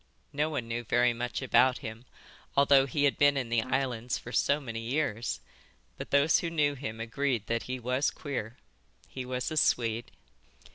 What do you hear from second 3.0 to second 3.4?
had been